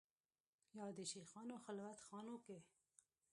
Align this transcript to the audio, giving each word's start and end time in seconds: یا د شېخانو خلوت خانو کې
یا 0.77 0.85
د 0.97 0.99
شېخانو 1.11 1.55
خلوت 1.63 1.99
خانو 2.07 2.35
کې 2.45 2.57